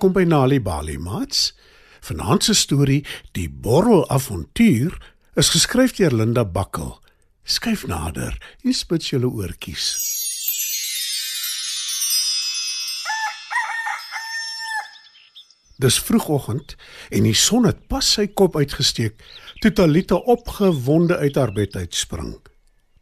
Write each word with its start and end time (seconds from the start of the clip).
Welkom 0.00 0.16
by 0.16 0.28
Nali 0.32 0.56
Bali 0.64 0.94
Mats. 0.96 1.50
Vanaand 2.00 2.44
se 2.44 2.54
storie, 2.54 3.04
Die 3.36 3.50
Borrel 3.50 4.06
Avontuur, 4.08 4.94
is 5.36 5.50
geskryf 5.52 5.92
deur 5.98 6.14
Linda 6.16 6.40
Bakkel. 6.44 6.94
Skyf 7.44 7.82
nader 7.84 8.38
en 8.64 8.72
spits 8.72 9.10
julle 9.12 9.28
oortjies. 9.28 9.90
Dis 15.76 16.00
vroegoggend 16.00 16.78
en 17.10 17.28
die 17.28 17.36
son 17.36 17.68
het 17.68 17.84
pas 17.92 18.14
sy 18.16 18.30
kop 18.32 18.56
uitgesteek 18.56 19.20
toe 19.60 19.74
Talita 19.76 20.16
opgewonde 20.16 21.20
uit 21.20 21.36
haar 21.36 21.52
bed 21.52 21.76
uitspring. 21.76 22.38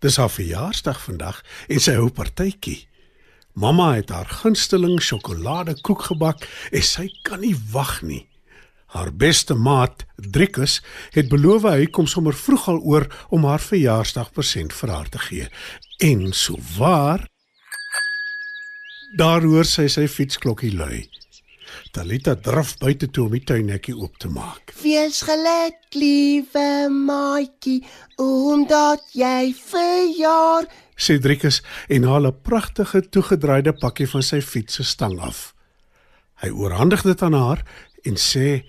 Dis 0.02 0.18
haar 0.18 0.34
verjaarsdag 0.34 0.98
vandag 1.06 1.44
en 1.70 1.78
sy 1.78 1.94
hou 1.94 2.10
partytjie. 2.10 2.88
Mamma 3.58 3.96
het 3.96 4.12
haar 4.14 4.28
gunsteling 4.30 5.00
sjokoladekoek 5.02 6.04
gebak 6.12 6.44
en 6.70 6.84
sy 6.86 7.08
kan 7.26 7.40
nie 7.42 7.56
wag 7.72 7.96
nie. 8.06 8.20
Haar 8.94 9.10
beste 9.10 9.56
maat, 9.58 10.04
Driekus, 10.14 10.78
het 11.16 11.26
beloof 11.32 11.66
hy 11.66 11.88
kom 11.90 12.06
sommer 12.06 12.38
vroeg 12.38 12.68
al 12.70 12.78
oor 12.86 13.08
om 13.34 13.48
haar 13.50 13.62
verjaarsdag 13.64 14.30
persent 14.36 14.76
vir 14.78 14.94
haar 14.94 15.10
te 15.10 15.20
gee. 15.26 15.50
En 15.98 16.30
so 16.32 16.54
waar 16.78 17.26
Daar 19.18 19.42
hoor 19.42 19.64
sy 19.64 19.86
sy 19.88 20.04
fietsklokkie 20.06 20.74
lui. 20.76 21.06
Talita 21.96 22.34
draf 22.36 22.74
buite 22.78 23.08
toe 23.10 23.24
om 23.24 23.32
die 23.32 23.44
tuinhekkie 23.44 23.94
oop 23.96 24.18
te 24.20 24.28
maak. 24.28 24.74
Wees 24.82 25.22
geluk, 25.24 25.78
liewe 25.96 26.66
maatjie, 26.92 27.80
omdat 28.20 29.08
jy 29.16 29.54
verjaar. 29.56 30.68
Sê 30.98 31.18
Driekus 31.22 31.62
en 31.88 32.02
haal 32.10 32.26
'n 32.26 32.40
pragtige 32.42 33.00
toegedraaide 33.08 33.72
pakkie 33.72 34.08
van 34.10 34.22
sy 34.22 34.40
fiets 34.40 34.74
se 34.74 34.84
stang 34.84 35.20
af. 35.20 35.54
Hy 36.42 36.50
oorhandig 36.50 37.02
dit 37.02 37.22
aan 37.22 37.32
haar 37.32 37.62
en 38.02 38.16
sê: 38.16 38.64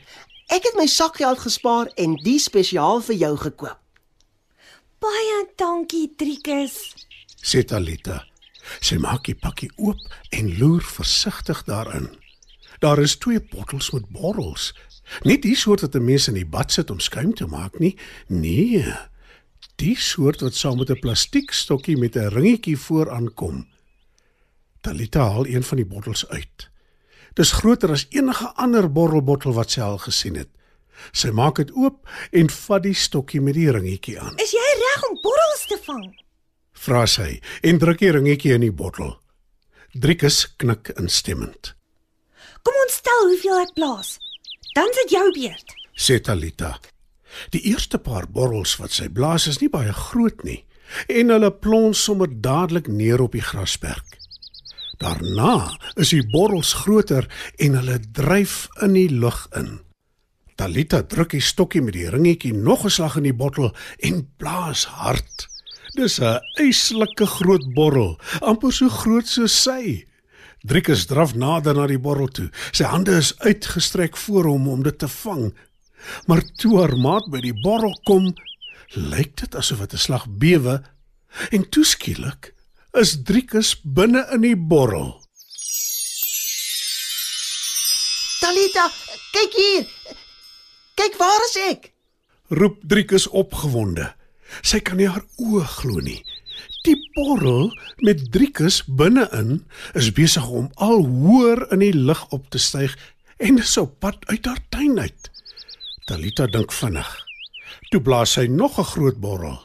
Ek 0.49 0.63
het 0.63 0.75
my 0.77 0.85
sakgeld 0.85 1.39
gespaar 1.39 1.87
en 1.95 2.15
die 2.15 2.39
spesiaal 2.39 3.01
vir 3.01 3.15
jou 3.15 3.37
gekoop. 3.37 3.77
Baie 4.99 5.45
dankie, 5.55 6.09
Driekus. 6.15 6.93
sê 7.41 7.63
Talita. 7.63 8.25
Sy 8.81 8.97
maak 8.97 9.23
die 9.25 9.35
pakkie 9.35 9.71
oop 9.77 9.99
en 10.29 10.57
loer 10.59 10.83
versigtig 10.83 11.63
daarin. 11.63 12.09
Daar 12.79 12.99
is 12.99 13.17
twee 13.17 13.41
bottels 13.41 13.91
met 13.91 14.09
borrels. 14.09 14.73
Nie 15.23 15.39
die 15.41 15.55
soort 15.55 15.81
wat 15.81 15.95
'n 15.95 16.05
mens 16.05 16.27
in 16.27 16.33
die 16.33 16.45
bad 16.45 16.71
sit 16.71 16.89
om 16.91 16.99
skuim 16.99 17.33
te 17.33 17.45
maak 17.47 17.79
nie. 17.79 17.97
Nee. 18.27 18.85
Die 19.79 19.95
soort 19.95 20.41
wat 20.41 20.55
saam 20.55 20.77
met 20.77 20.89
'n 20.89 20.99
plastiekstokkie 20.99 21.97
met 21.97 22.15
'n 22.15 22.29
ringetjie 22.29 22.77
vooraan 22.77 23.33
kom. 23.33 23.67
Talita 24.81 25.19
haal 25.19 25.45
een 25.45 25.63
van 25.63 25.77
die 25.77 25.85
bottels 25.85 26.27
uit. 26.27 26.69
Dis 27.33 27.51
groter 27.51 27.91
as 27.91 28.05
enige 28.09 28.47
ander 28.55 28.91
borrelbottel 28.91 29.53
wat 29.53 29.71
sy 29.71 29.81
al 29.81 29.97
gesien 29.97 30.35
het. 30.35 30.49
Sy 31.11 31.31
maak 31.31 31.55
dit 31.55 31.71
oop 31.71 32.09
en 32.31 32.49
vat 32.49 32.83
die 32.83 32.93
stokkie 32.93 33.41
met 33.41 33.53
die 33.53 33.71
ringetjie 33.71 34.19
aan. 34.19 34.35
Is 34.35 34.51
jy 34.51 34.69
reg 34.81 35.09
om 35.09 35.19
borrels 35.23 35.65
te 35.67 35.79
vang? 35.85 36.07
Vra 36.73 37.05
sy 37.05 37.41
en 37.61 37.79
druk 37.79 37.99
die 37.99 38.11
ringetjie 38.11 38.53
in 38.53 38.61
die 38.61 38.71
bottel. 38.71 39.17
Driekus 39.93 40.55
knik 40.57 40.91
instemmend. 40.99 41.73
Kom 42.63 42.75
ons 42.85 43.01
tel 43.01 43.27
hoeveel 43.31 43.61
ek 43.63 43.73
blaas. 43.73 44.17
Dan 44.75 44.91
sit 44.93 45.09
jou 45.09 45.25
beurt. 45.33 45.75
sê 45.99 46.19
Talita. 46.23 46.79
Die 47.49 47.61
eerste 47.71 47.97
paar 47.97 48.27
borrels 48.27 48.77
wat 48.77 48.91
sy 48.91 49.09
blaas 49.09 49.47
is 49.47 49.59
nie 49.61 49.69
baie 49.69 49.93
groot 49.93 50.43
nie 50.43 50.63
en 51.07 51.29
hulle 51.29 51.51
plons 51.53 52.03
sommer 52.03 52.31
dadelik 52.41 52.87
neer 52.87 53.21
op 53.21 53.35
die 53.37 53.45
grasperk. 53.45 54.17
Daarna 54.99 55.77
is 55.95 56.11
die 56.11 56.25
borrels 56.31 56.73
groter 56.81 57.29
en 57.61 57.77
hulle 57.79 57.99
dryf 58.11 58.67
in 58.83 58.97
die 58.97 59.09
lug 59.09 59.45
in. 59.55 59.77
Talita 60.59 61.03
druk 61.07 61.31
die 61.37 61.43
stokkie 61.45 61.81
met 61.85 61.95
die 61.95 62.09
ringetjie 62.11 62.51
nog 62.53 62.83
'n 62.83 62.89
slag 62.89 63.15
in 63.15 63.23
die 63.23 63.33
bottel 63.33 63.71
en 63.99 64.27
blaas 64.37 64.85
hard. 64.85 65.47
Dis 65.95 66.19
'n 66.19 66.39
eislike 66.59 67.25
groot 67.25 67.73
borrel, 67.73 68.19
amper 68.41 68.73
so 68.73 68.89
groot 68.89 69.27
soos 69.27 69.63
sy. 69.63 70.05
Driekus 70.67 71.05
draf 71.05 71.35
nader 71.35 71.73
na 71.75 71.87
die 71.87 71.99
borrel 71.99 72.27
toe. 72.27 72.49
Sy 72.71 72.83
hande 72.83 73.15
is 73.15 73.39
uitgestrek 73.39 74.17
voor 74.17 74.43
hom 74.43 74.67
om 74.67 74.83
dit 74.83 74.97
te 74.99 75.07
vang. 75.07 75.53
Maar 76.27 76.43
toe 76.61 76.79
haar 76.79 76.95
maat 76.97 77.29
by 77.31 77.41
die 77.43 77.55
borrel 77.63 77.95
kom, 78.03 78.33
lyk 78.95 79.35
dit 79.37 79.55
asof 79.55 79.79
dit 79.85 79.93
'n 79.93 80.05
slag 80.05 80.25
bewe 80.27 80.81
en 81.51 81.69
toeskielik 81.69 82.53
is 82.97 83.21
Driekus 83.23 83.75
binne 83.83 84.25
in 84.33 84.41
die 84.41 84.55
borrel. 84.57 85.21
Talita, 88.39 88.89
kyk 89.33 89.53
hier. 89.53 89.85
Kyk 90.95 91.17
waar 91.19 91.43
is 91.45 91.55
ek? 91.69 91.91
Roep 92.49 92.81
Driekus 92.81 93.27
opgewonde. 93.27 94.09
Sy 94.65 94.79
kan 94.81 94.97
nie 94.97 95.07
haar 95.07 95.25
oë 95.37 95.65
glo 95.77 96.01
nie. 96.01 96.23
Die 96.87 96.97
borrel 97.13 97.69
met 98.01 98.23
Driekus 98.33 98.81
binne-in 98.87 99.59
is 99.99 100.09
besig 100.15 100.47
om 100.47 100.71
al 100.75 101.03
hoër 101.05 101.67
in 101.75 101.83
die 101.83 101.93
lug 101.93 102.23
op 102.35 102.49
te 102.49 102.61
styg 102.61 102.95
en 103.37 103.61
is 103.61 103.77
op 103.77 103.99
pad 103.99 104.25
uit 104.31 104.45
haar 104.49 104.61
tuin 104.73 104.97
uit. 104.99 105.29
Talita 106.09 106.47
dink 106.49 106.71
vinnig. 106.73 107.09
Toe 107.93 107.99
blaas 108.01 108.31
sy 108.33 108.47
nog 108.49 108.79
'n 108.79 108.91
groot 108.93 109.19
borrel. 109.21 109.59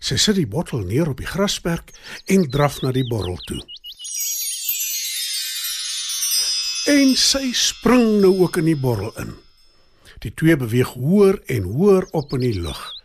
Sy 0.00 0.16
sit 0.16 0.34
die 0.34 0.46
bottel 0.46 0.82
neer 0.82 1.08
op 1.08 1.18
die 1.18 1.30
grasperk 1.34 1.92
en 2.26 2.50
draf 2.50 2.82
na 2.82 2.90
die 2.92 3.06
borrel 3.06 3.38
toe. 3.46 3.62
En 6.86 7.14
sy 7.14 7.52
spring 7.52 8.20
nou 8.20 8.34
ook 8.42 8.56
in 8.56 8.64
die 8.64 8.76
borrel 8.76 9.12
in. 9.16 9.34
Die 10.18 10.34
twee 10.34 10.56
beweeg 10.56 10.88
hoër 10.88 11.42
en 11.46 11.62
hoër 11.62 12.08
op 12.10 12.32
in 12.32 12.40
die 12.40 12.60
lug 12.60 12.96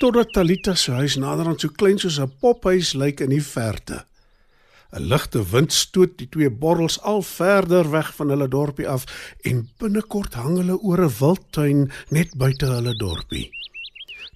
totdat 0.00 0.32
Talita 0.32 0.74
se 0.74 0.92
huis 0.96 1.16
naderhand 1.20 1.60
so 1.60 1.68
klein 1.68 1.98
soos 1.98 2.18
'n 2.18 2.32
pophuis 2.40 2.94
lyk 2.94 3.20
in 3.20 3.30
die 3.30 3.42
verte. 3.42 4.06
'n 4.92 5.06
Ligte 5.06 5.42
wind 5.50 5.72
stoot 5.72 6.18
die 6.18 6.28
twee 6.28 6.50
borrels 6.50 7.00
al 7.00 7.22
verder 7.22 7.90
weg 7.90 8.14
van 8.14 8.28
hulle 8.28 8.48
dorpie 8.48 8.88
af 8.88 9.04
en 9.46 9.68
binnekort 9.78 10.34
hang 10.34 10.56
hulle 10.56 10.78
oor 10.78 11.04
'n 11.04 11.16
wildtuin 11.18 11.90
net 12.10 12.36
buite 12.36 12.66
hulle 12.66 12.94
dorpie. 12.94 13.50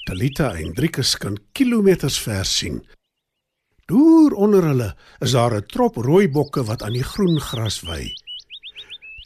Talita 0.06 0.54
en 0.54 0.74
Driekus 0.74 1.16
kan 1.16 1.38
kilometers 1.52 2.18
ver 2.18 2.44
sien. 2.44 2.82
Deur 3.86 4.32
onder 4.32 4.64
hulle 4.70 4.94
is 5.20 5.32
daar 5.32 5.56
'n 5.56 5.66
trop 5.66 5.96
rooi 5.96 6.28
bokke 6.28 6.64
wat 6.64 6.82
aan 6.82 6.92
die 6.92 7.08
groen 7.12 7.40
gras 7.40 7.80
wy. 7.80 8.12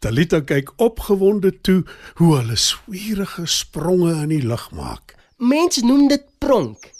Talita 0.00 0.40
kyk 0.40 0.72
opgewonde 0.76 1.60
toe 1.60 1.84
hoe 2.14 2.36
hulle 2.36 2.56
swierige 2.56 3.46
spronge 3.46 4.12
in 4.22 4.28
die 4.28 4.46
lug 4.46 4.70
maak. 4.70 5.14
Mens 5.36 5.82
noem 5.82 6.08
dit 6.08 6.24
pronk. 6.38 6.92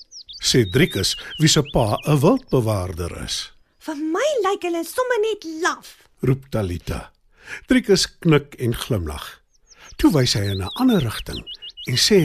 Sê 0.42 0.70
Driekus, 0.70 1.16
wie 1.38 1.48
se 1.48 1.62
pa 1.62 1.96
'n 2.06 2.20
wildbewaarder 2.20 3.22
is. 3.24 3.57
Vir 3.88 4.00
my 4.12 4.26
lyk 4.44 4.66
hulle 4.66 4.82
sommer 4.84 5.16
net 5.22 5.44
laf. 5.62 5.94
Roep 6.20 6.50
Talita. 6.52 7.06
Driekus 7.70 8.02
knik 8.20 8.58
en 8.60 8.74
glimlag. 8.76 9.24
Toe 9.96 10.10
wys 10.12 10.34
hy 10.36 10.42
in 10.44 10.60
'n 10.60 10.74
ander 10.76 11.00
rigting 11.00 11.40
en 11.88 11.96
sê 11.96 12.18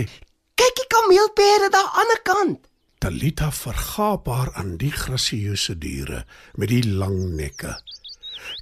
Kyk 0.59 0.75
die 0.75 0.89
kameelperde 0.91 1.69
daar 1.71 1.87
aan 1.87 1.93
die 1.93 2.01
ander 2.01 2.21
kant. 2.27 2.59
Talita 2.99 3.47
vergaap 3.51 4.27
haar 4.27 4.51
aan 4.59 4.75
die 4.77 4.91
grasieuse 4.91 5.77
diere 5.79 6.25
met 6.57 6.67
die 6.67 6.83
lang 6.83 7.31
nekke. 7.39 7.79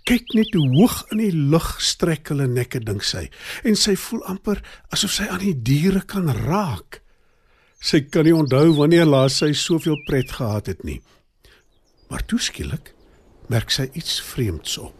Kyk 0.05 0.33
net 0.37 0.53
hoe 0.53 0.69
hoog 0.69 1.05
in 1.09 1.17
die 1.17 1.33
lug 1.33 1.81
strek 1.81 2.29
hulle 2.29 2.47
nekke 2.47 2.79
dink 2.79 3.01
sy 3.03 3.31
en 3.63 3.75
sy 3.75 3.95
voel 3.95 4.23
amper 4.23 4.61
asof 4.93 5.11
sy 5.11 5.25
aan 5.25 5.41
die 5.41 5.57
diere 5.57 6.05
kan 6.05 6.29
raak. 6.29 7.01
Sy 7.81 8.01
kan 8.01 8.25
nie 8.25 8.37
onthou 8.37 8.75
wanneer 8.77 9.05
laas 9.05 9.41
sy 9.41 9.53
soveel 9.53 9.97
pret 10.05 10.29
gehad 10.31 10.67
het 10.67 10.83
nie. 10.83 11.01
Maar 12.31 12.39
toeskielik 12.39 12.93
merk 13.51 13.73
sy 13.75 13.89
iets 13.91 14.21
vreemds 14.23 14.77
op. 14.79 14.93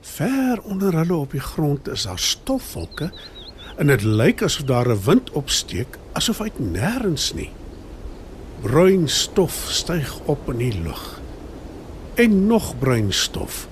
Ver 0.00 0.62
onder 0.64 0.94
hulle 0.96 1.18
op 1.26 1.34
die 1.36 1.42
grond 1.44 1.90
is 1.92 2.06
daar 2.08 2.18
stofwolke 2.18 3.10
en 3.76 3.92
dit 3.92 4.06
lyk 4.06 4.40
asof 4.46 4.64
daar 4.70 4.88
'n 4.88 5.02
wind 5.04 5.30
opsteek 5.36 5.98
asof 6.16 6.40
uit 6.40 6.56
nêrens 6.58 7.34
nie. 7.34 7.50
Bruin 8.64 9.08
stof 9.08 9.66
styg 9.68 10.20
op 10.24 10.48
in 10.48 10.56
die 10.56 10.80
lug. 10.82 11.20
En 12.14 12.46
nog 12.46 12.78
bruin 12.78 13.12
stof. 13.12 13.68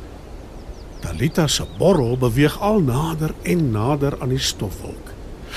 Talita 1.00 1.46
se 1.46 1.64
borrel 1.78 2.18
beweeg 2.18 2.60
al 2.60 2.80
nader 2.80 3.34
en 3.42 3.70
nader 3.70 4.20
aan 4.20 4.28
die 4.36 4.46
stofwolk. 4.52 5.14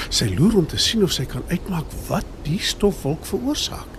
Sy 0.09 0.35
loer 0.37 0.57
om 0.57 0.67
te 0.67 0.77
sien 0.77 1.03
of 1.03 1.11
sy 1.11 1.25
kan 1.25 1.43
uitmaak 1.47 1.91
wat 2.07 2.25
die 2.43 2.59
stofwolk 2.59 3.25
veroorsaak. 3.25 3.98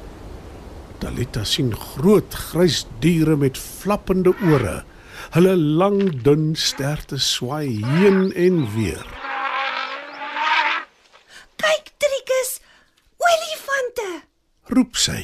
Talita 1.00 1.47
sien 1.49 1.70
groot 1.73 2.35
grys 2.52 2.82
diere 3.00 3.32
met 3.41 3.56
flappende 3.58 4.35
ore. 4.44 4.82
Hulle 5.32 5.55
lang 5.56 6.00
dun 6.25 6.50
sterte 6.56 7.17
swaai 7.17 7.81
heen 7.81 8.29
en 8.37 8.58
weer. 8.75 9.06
Kyk, 11.61 11.88
Driekus, 12.05 12.50
olifante. 13.17 14.08
Roep 14.75 15.00
sy 15.00 15.23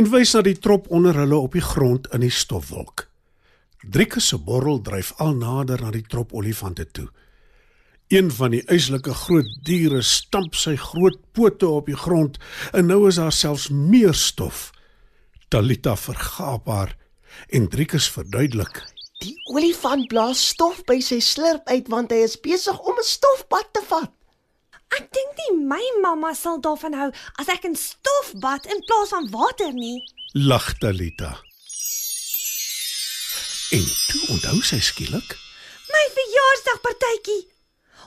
en 0.00 0.08
wys 0.14 0.32
na 0.32 0.42
die 0.48 0.56
trop 0.56 0.88
onder 0.88 1.20
hulle 1.20 1.42
op 1.44 1.52
die 1.56 1.64
grond 1.64 2.08
in 2.16 2.24
die 2.24 2.32
stofwolk. 2.32 3.04
Driekus 3.84 4.30
se 4.32 4.40
borrel 4.40 4.80
dryf 4.84 5.12
al 5.20 5.36
nader 5.36 5.84
na 5.84 5.92
die 5.92 6.06
trop 6.08 6.32
olifante 6.32 6.88
toe. 6.88 7.08
Een 8.08 8.32
van 8.32 8.56
die 8.56 8.64
eislike 8.72 9.12
groot 9.26 9.52
diere 9.68 10.00
stamp 10.00 10.56
sy 10.56 10.78
groot 10.80 11.20
pote 11.36 11.68
op 11.68 11.92
die 11.92 12.00
grond 12.00 12.40
en 12.72 12.88
nou 12.88 13.02
is 13.12 13.20
daar 13.20 13.32
selfs 13.32 13.68
meer 13.68 14.16
stof. 14.16 14.70
Talita 15.48 15.96
vergaap 15.96 16.66
haar 16.68 16.94
en 17.48 17.68
Driekus 17.68 18.08
verduidelik. 18.12 18.82
Die 19.22 19.34
olifant 19.54 20.06
blaas 20.12 20.42
stof 20.52 20.82
by 20.86 20.98
sy 21.02 21.18
slurp 21.24 21.66
uit 21.72 21.88
want 21.92 22.12
hy 22.14 22.20
is 22.26 22.36
besig 22.40 22.78
om 22.78 22.94
'n 22.98 23.04
stofbad 23.06 23.72
te 23.72 23.82
vat. 23.88 24.12
Ek 24.96 25.08
dink 25.12 25.32
nie 25.40 25.64
my 25.66 25.82
mamma 26.02 26.34
sal 26.34 26.60
daarvan 26.60 26.94
hou 26.94 27.10
as 27.40 27.48
ek 27.48 27.64
in 27.64 27.76
stof 27.76 28.32
bad 28.40 28.66
in 28.66 28.80
plaas 28.86 29.08
van 29.08 29.30
water 29.30 29.72
nie. 29.72 30.00
Lag 30.34 30.72
Talita. 30.78 31.40
En 33.72 33.84
toe 34.08 34.22
onthou 34.32 34.62
sy 34.62 34.80
skielik, 34.80 35.36
My 35.88 36.04
verjaarsdagpartytjie. 36.16 37.48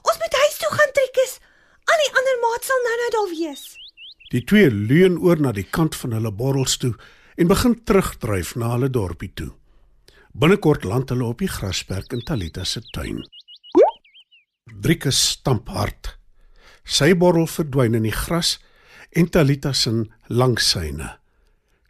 Ons 0.06 0.18
moet 0.22 0.36
huis 0.42 0.58
toe 0.58 0.70
gaan 0.78 0.92
trekkies. 0.94 1.34
Al 1.90 1.98
die 2.04 2.12
ander 2.18 2.38
maat 2.42 2.64
sal 2.66 2.82
nou 2.86 2.96
nou 3.02 3.10
daar 3.16 3.30
wees. 3.40 3.64
die 4.32 4.44
twee 4.44 4.70
leun 4.72 5.18
oor 5.20 5.40
na 5.42 5.52
die 5.52 5.68
kant 5.70 5.96
van 5.96 6.12
hulle 6.14 6.32
borrels 6.32 6.78
toe 6.78 6.94
en 7.42 7.50
begin 7.50 7.74
terugdryf 7.90 8.54
na 8.56 8.76
hulle 8.76 8.92
dorpie 8.94 9.32
toe. 9.34 9.50
Binnekort 10.38 10.84
land 10.86 11.10
hulle 11.10 11.26
op 11.26 11.40
die 11.42 11.50
grasperk 11.50 12.14
in 12.14 12.22
Talita 12.26 12.64
se 12.70 12.84
tuin. 12.94 13.24
Driekus 14.82 15.20
stamp 15.32 15.72
hard. 15.74 16.12
Sy 16.86 17.16
borrel 17.18 17.48
verdwyn 17.50 17.98
in 17.98 18.06
die 18.06 18.14
gras 18.14 18.60
en 19.18 19.30
Talita 19.34 19.74
sin 19.74 20.06
langs 20.30 20.70
syne. 20.74 21.10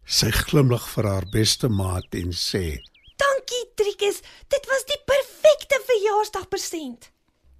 Sy 0.07 0.31
glimlag 0.35 0.87
vir 0.93 1.09
haar 1.11 1.27
beste 1.33 1.69
maat 1.69 2.15
en 2.17 2.31
sê: 2.35 2.79
Dankie, 3.19 3.63
Trikus. 3.75 4.23
Dit 4.51 4.67
was 4.71 4.87
die 4.87 4.99
perfekte 5.07 5.79
verjaarsdagpresent. 5.89 7.11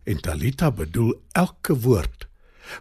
En 0.08 0.24
Talita 0.24 0.72
bedoel 0.72 1.14
elke 1.38 1.76
woord, 1.76 2.26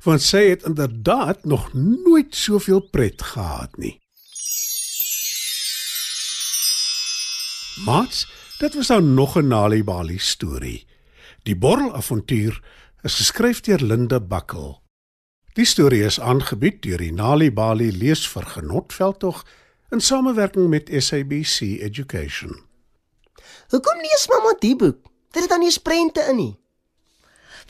want 0.07 0.23
sy 0.23 0.47
het 0.53 0.62
inderdaad 0.71 1.45
nog 1.45 1.73
nooit 1.75 2.35
soveel 2.35 2.87
pret 2.95 3.23
gehad 3.35 3.77
nie. 3.77 4.00
Mats, 7.85 8.29
dit 8.59 8.75
was 8.75 8.88
nou 8.88 9.03
nog 9.03 9.37
'n 9.37 9.47
Nali 9.47 9.85
Bali 9.85 10.19
storie. 10.19 10.87
Die 11.43 11.56
borrelavontuur 11.56 12.62
is 13.03 13.15
geskryf 13.15 13.61
deur 13.61 13.81
Linde 13.81 14.21
Bakkel. 14.21 14.82
Die 15.53 15.65
storie 15.65 16.05
is 16.05 16.21
aangebied 16.21 16.82
deur 16.82 16.99
die 16.99 17.12
Nali 17.12 17.53
Bali 17.53 17.97
leesvergenot 17.97 18.93
veldtog 18.93 19.47
in 19.91 20.00
samewerking 20.00 20.69
met 20.69 20.91
SABC 20.93 21.61
Education. 21.61 22.62
Hoekom 23.69 23.97
lees 23.97 24.26
mamma 24.29 24.55
die 24.59 24.76
boek? 24.76 25.06
Dit 25.31 25.43
het 25.43 25.50
dan 25.50 25.61
nie 25.61 25.71
sprente 25.71 26.26
in 26.29 26.37
nie. 26.37 26.59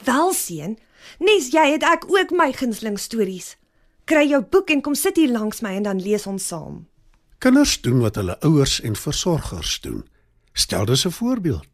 Wel 0.04 0.32
seun, 0.32 0.78
nes 1.18 1.50
jy 1.50 1.70
het 1.70 1.82
ek 1.82 2.04
ook 2.08 2.30
my 2.30 2.52
gunsteling 2.52 2.98
stories. 2.98 3.56
Kry 4.04 4.28
jou 4.28 4.42
boek 4.42 4.70
en 4.70 4.80
kom 4.80 4.94
sit 4.94 5.16
hier 5.16 5.30
langs 5.30 5.60
my 5.60 5.74
en 5.76 5.82
dan 5.82 6.02
lees 6.02 6.26
ons 6.26 6.46
saam. 6.46 6.89
Kinders 7.40 7.78
doen 7.80 8.02
wat 8.04 8.18
hulle 8.20 8.34
ouers 8.44 8.82
en 8.84 8.92
versorgers 8.96 9.80
doen. 9.80 10.04
Stel 10.52 10.84
dus 10.84 11.06
'n 11.06 11.10
voorbeeld. 11.10 11.68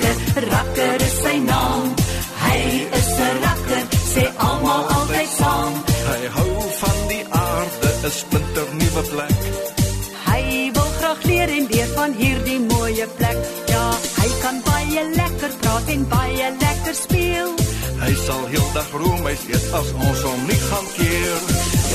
sal 18.24 18.44
heeldag 18.48 18.90
roemuis 19.00 19.42
eet 19.52 19.66
as 19.78 19.90
ons 20.06 20.22
hom 20.24 20.44
nie 20.48 20.60
gaan 20.68 20.86
keer. 20.96 21.42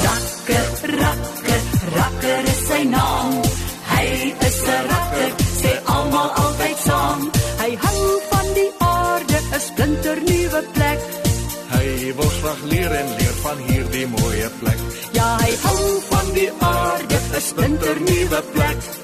Rakker, 0.06 0.68
rakker, 1.02 1.64
rakker 1.96 2.50
is 2.54 2.62
sy 2.68 2.82
naam. 2.94 3.32
Hy 3.94 4.06
is 4.48 4.60
'n 4.66 4.84
rakker, 4.92 5.32
sê 5.62 5.72
almal 5.96 6.30
altyd 6.44 6.78
saam. 6.88 7.20
Hy 7.62 7.72
hou 7.86 8.04
van 8.32 8.48
die 8.60 8.72
aarde, 8.94 9.38
'n 9.58 9.62
splinternuwe 9.70 10.62
plek. 10.76 11.02
Hy 11.74 11.88
wil 12.18 12.32
graag 12.40 12.62
leer 12.72 12.92
en 13.02 13.10
leer 13.18 13.38
van 13.46 13.58
hierdie 13.70 14.08
mooie 14.16 14.50
plek. 14.62 14.80
Ja, 15.18 15.30
hy 15.44 15.52
hou 15.66 15.84
van 16.12 16.28
die 16.40 16.52
aarde, 16.60 17.18
'n 17.38 17.42
splinternuwe 17.50 18.42
plek. 18.54 18.99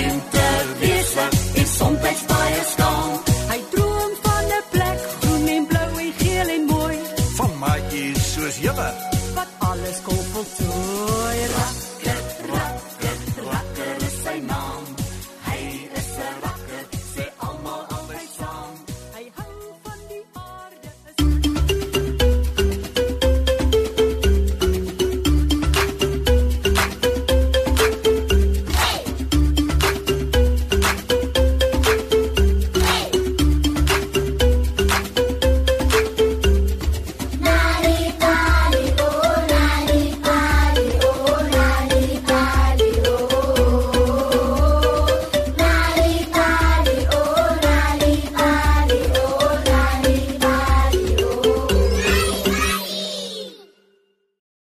'n 0.00 0.08
Ruimtewese 0.08 0.39